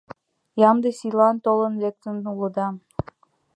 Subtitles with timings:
[0.69, 2.67] Ямде сийлан толын лектын улыда.